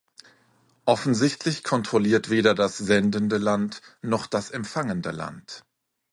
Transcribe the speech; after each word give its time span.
Offensichtlich 0.85 1.63
kontrolliert 1.63 2.31
weder 2.31 2.55
das 2.55 2.75
sendende 2.75 3.37
Land 3.37 3.83
noch 4.01 4.25
das 4.25 4.49
empfangende 4.49 5.11
Land. 5.11 5.63